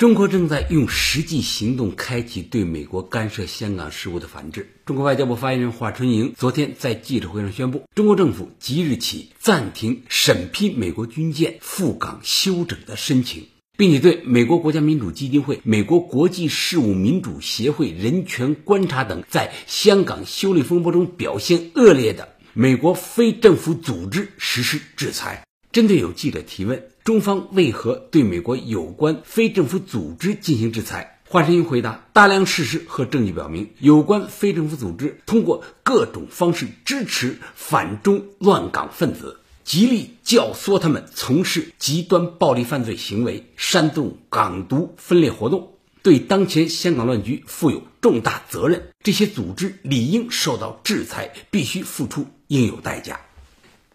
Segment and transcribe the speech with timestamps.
[0.00, 4.66] 中国正在用实际行动开启对美国干涉香港事务的反制。
[4.86, 25.44] 中国外交部发言人华春莹昨天在记者会上宣布，中国政府即日起暂停审批美国军舰赴港休整的申请，并且对美国国家民主基金会、美国国际事务民主协会、人权观察等在香港修例风波中表现恶劣的美国非政府组织实施制裁。
[25.70, 31.18] 针对有记者提问，中方为何对美国有关非政府组织进行制裁？
[31.26, 48.90] 华春莹回答：大量事实和证据表明，有关非政府组织通过各种方式支持反中乱港分子，极力教唆他们从事极端暴力犯罪行为，煽动港独分裂活动，对当前香港乱局负有重大责任。
[49.02, 53.20] 这些组织理应受到制裁，必须付出应有代价。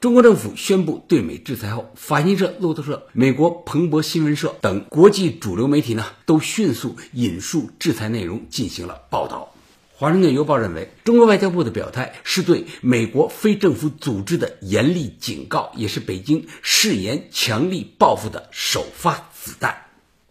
[0.06, 9.56] 中国政府宣布对美制裁后，法新社、路透社、美国彭博新闻社等国际主流媒体呢，都迅速引述制裁内容进行了报道。
[9.96, 19.88] 华盛顿邮报认为，中国外交部的表态是对美国非政府组织的严厉警告，也是北京誓言强力报复的首发子弹。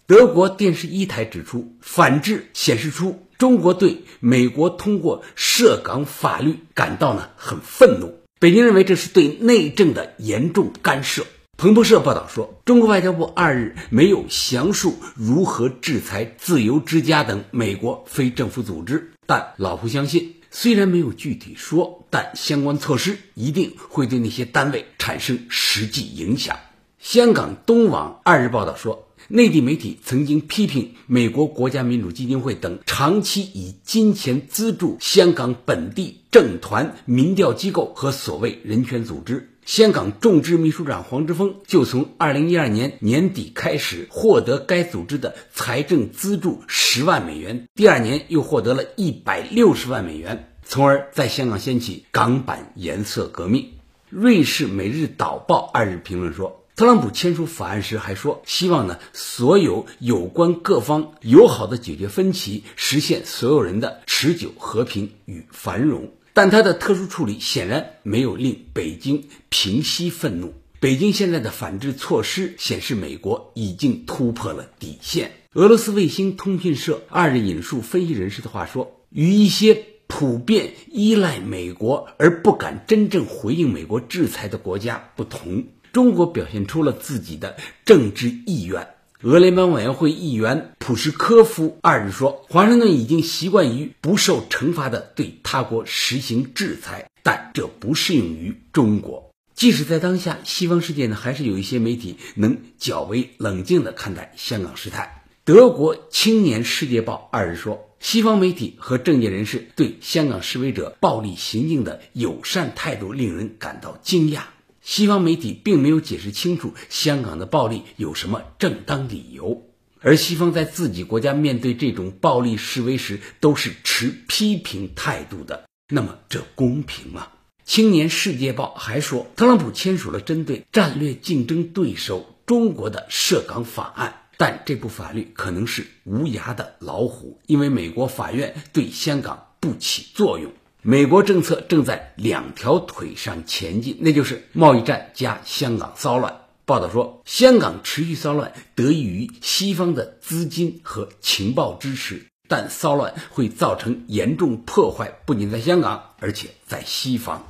[0.06, 8.20] 德国电视一台指出，反制显示出中国对美国通过涉港法律感到呢很愤怒。
[8.44, 11.24] 北京认为这是对内政的严重干涉。
[11.56, 26.54] 彭博社报道说，中国外交部二日没有详述如何制裁自由之家等美国非政府组织，但老胡相信，虽然没有具体说，但相关措施一定会对那些单位产生实际影响。
[26.98, 29.08] 香港东网二日报道说。
[29.28, 39.50] 内地媒体曾经批评美国国家民主基金会等长期以金钱资助香港本地政团、民调机构和所谓人权组织。
[39.64, 53.70] 香港众志秘书长黄之锋就从2012年年底开始获得该组织的财政资助十万美元，第二年又获得了一百六十万美元，从而在香港掀起港版颜色革命。
[54.10, 56.63] 瑞士《每日导报》二日评论说。
[56.76, 66.10] 特朗普签署法案时还说，希望呢所有有关各方友好的解决分歧，实现所有人的持久和平与繁荣。
[66.32, 70.52] 但他的特殊处理显然没有令北京平息愤怒。
[70.80, 75.30] 北京现在的反制措施显示，美国已经突破了底线。
[75.52, 85.66] 俄罗斯卫星通讯社二日引述分析人士的话说，与一些普遍依赖美国而不敢真正回应美国制裁的国家不同。
[85.94, 87.56] 中国表现出了自己的
[87.86, 88.88] 政治意愿。
[89.22, 99.30] 俄联邦委员会议员普什科夫二日说：“华盛顿已经习惯于不受惩罚的对他国实行制裁，但这不适用于中国。
[99.54, 114.40] 即使在当下，西方世界呢，还是有一些媒体能较为冷静地看待香港事态。”德国《青年世界报》二日说：“西方媒体和政界人士对香港示威者暴力行径的友善态度令人感到惊讶。”
[114.84, 119.62] 西方媒体并没有解释清楚香港的暴力有什么正当理由，
[120.00, 125.64] 而西方在自己国家面对这种暴力示威时都是持批评态度的。
[125.88, 127.28] 那么这公平吗？
[127.64, 140.52] 青年世界报还说，特朗普签署了针对战略竞争对手中国的涉港法案，但这部法律可能是无牙的老虎，因为美国法院对香港不起作用。
[140.86, 146.42] 美国政策正在两条腿上前进，那就是贸易战加香港骚乱。
[146.66, 157.42] 报道说，香港持续骚乱得益于西方的资金和情报支持，但骚乱会造成严重破坏，不仅在香港，而且在西方。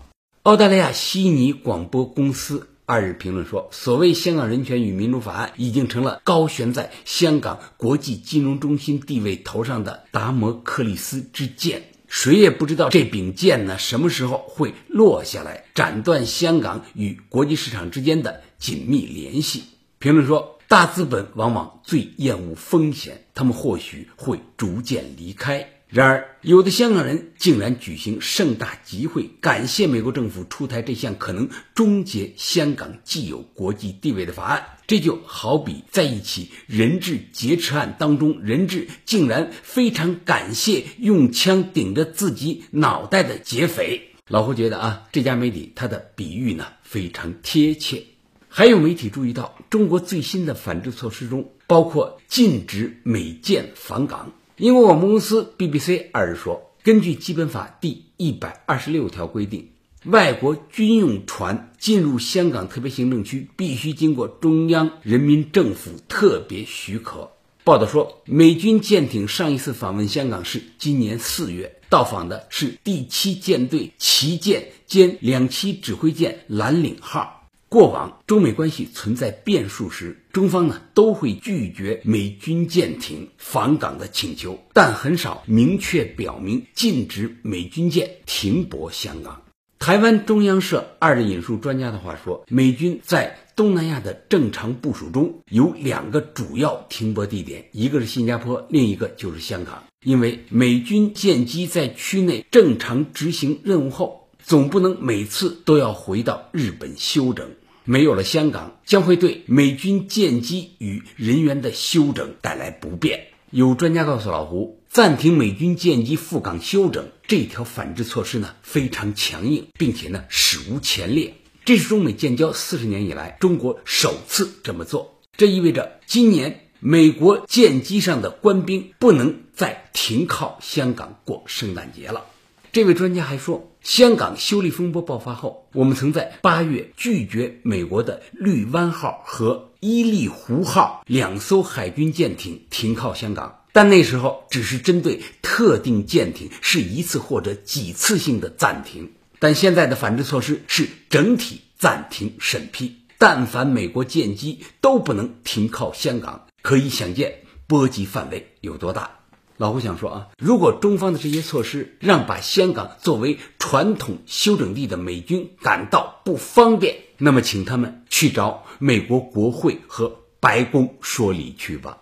[0.44, 11.82] 澳大利亚悉尼广播公司二日评论说，所谓《香港人权与民主法案》已经成了高悬在香港国际金融中心地位头上的达摩克利斯之剑。
[12.16, 19.64] 谁也不知道这柄剑呢什么时候会落下来，斩断香港与国际市场之间的紧密联系。
[19.98, 25.73] 评论说，大资本往往最厌恶风险，他们或许会逐渐离开。
[25.94, 34.64] 然而，有的香港人竟然举行盛大集会，感谢美国政府出台这项可能终结香港既有国际地位的法案。
[34.88, 44.08] 这就好比在一起人质劫持案当中，人质竟然非常感谢用枪顶着自己脑袋的劫匪。
[44.26, 48.02] 老胡觉得啊，这家媒体它的比喻呢非常贴切。
[48.48, 54.32] 还有媒体注意到，中国最新的反制措施中包括禁止美舰访港。
[54.56, 59.70] 英国广播公司 BBC 二日说，根据基本法第一百二十六条规定，
[60.04, 67.32] 外国军用船进入香港特别行政区必须经过中央人民政府特别许可。
[67.64, 77.50] 报道说，美军舰艇上一次访问香港是今年四月，到访的是第七舰队旗舰兼两栖指挥舰“蓝岭号”。
[77.68, 89.40] 过往中美关系存在变数时，中方呢都会拒绝美军舰艇访港的请求，但很少明确表明禁止美军舰停泊香港。
[89.78, 99.84] 台湾中央社二日引述专家的话说，美军在东南亚的正常部署中有两个主要停泊地点，一个是新加坡，另一个就是香港。
[100.04, 107.48] 因为美军舰机在区内正常执行任务后，总不能每次都要回到日本休整。
[107.84, 113.28] 没有了香港，将会对美军舰机与人员的休整带来不便。
[113.50, 121.34] 有专家告诉老胡，暂停美军舰机赴港休整这条反制措施呢非常强硬，并且呢史无前例。
[121.64, 125.20] 这是中美建交四十年以来中国首次这么做。
[125.36, 132.24] 这意味着今年美国舰机上的官兵不能再停靠香港过圣诞节了。
[132.72, 149.12] 这位专家还说，香港修例风波爆发后，我们曾在八月拒绝美国的“绿湾号”和“伊利湖号”两艘海军舰艇停靠香港，但那时候只是针对特定舰艇，是一次或者几次性的暂停。
[149.38, 157.34] 但现在的反制措施是整体暂停审批，但凡美国舰机都不能停靠香港，可以想见
[157.66, 159.18] 波及范围有多大。
[159.56, 171.98] 老胡想说啊，如果中方的这些措施让把香港作为传统休整地的美军感到不方便，那么请他们去找美国国会和白宫说理去吧。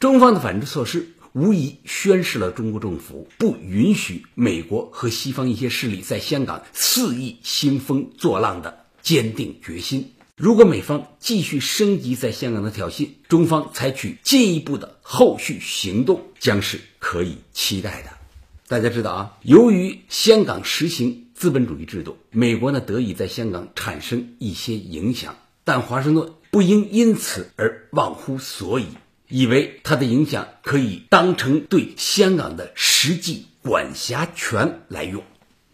[0.00, 10.12] 中方的反制措施无疑宣示了中国政府不允许美国和西方一些势力在香港肆意兴风作浪的坚定决心。
[10.42, 18.08] 如果美方继续升级在香港的挑衅，中方采取进一步的后续行动将是可以期待的。
[18.66, 28.86] 大家知道啊，由于香港实行资本主义制度，美国呢得以在香港产生一些影响，但华盛顿不应因此而忘乎所以，
[29.28, 35.22] 以为他的影响可以当成对香港的实际管辖权来用，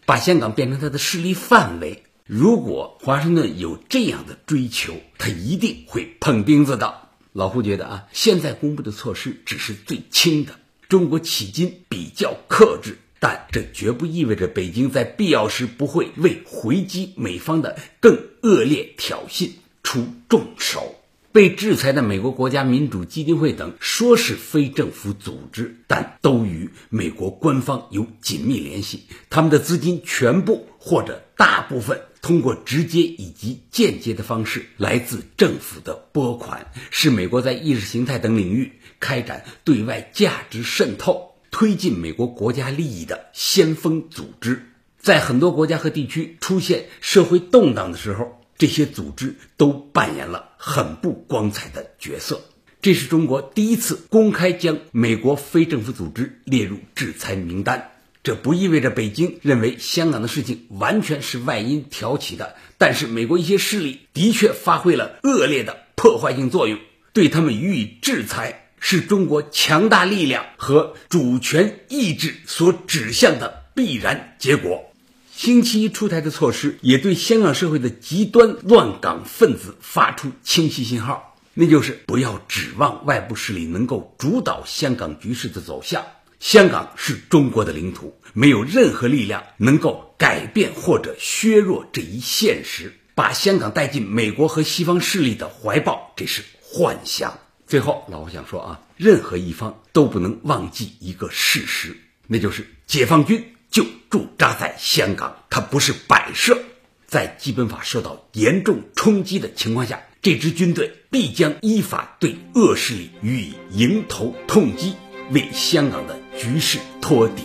[0.05, 2.03] 把香港变成他的势力范围。
[2.31, 7.09] 如果华盛顿有这样的追求，他一定会碰钉子的。
[7.33, 10.51] 老胡觉得啊，现在公布的措施只是最轻的。
[10.87, 19.49] 中国迄今比较克制，但这绝不意味着北京在必要时不会为回击美方的更恶劣挑衅
[19.81, 20.97] 出重手。
[21.31, 29.05] 被制裁的美国国家民主基金会等说是非政府组织，但都与美国官方有紧密联系。
[29.31, 44.65] 他们的资金全部或者大部分通过直接以及间接的方式来自政府的拨款，是美国在意识形态等领域开展对外价值渗透、推进美国国家利益的先锋组织。
[44.97, 48.39] 在很多国家和地区出现社会动荡的时候。
[48.59, 52.41] 这些组织都扮演了很不光彩的角色。
[52.81, 57.91] 这是中国第一次公开将美国非政府组织列入制裁名单。
[58.21, 66.79] 这不意味着北京认为香港的事情完全是外因挑起的，但是美国一些势力的确发挥了恶劣的破坏性作用，
[67.13, 74.91] 对他们予以制裁，是中国强大力量和主权意志所指向的必然结果。
[75.31, 86.03] 星期一出台的措施也对香港社会的极端乱港分子发出清晰信号，那就是不要指望外部势力能够主导香港局势的走向。
[86.39, 92.93] 香港是中国的领土，没有任何力量能够改变或者削弱这一现实。
[93.13, 97.37] 把香港带进美国和西方势力的怀抱，这是幻想。
[97.67, 103.55] 最后，老胡想说啊，任何一方都不能忘记一个事实，那就是解放军。
[103.69, 106.57] 就驻扎在香港，它不是摆设。
[107.05, 114.95] 在基本法受到严重冲击的情况下，这支军队必将依法对恶势力予以迎头痛击，
[115.31, 117.43] 为香港的局势托底。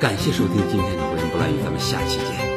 [0.00, 2.55] 感谢收听今天的《回声不乱语》，咱们下期见。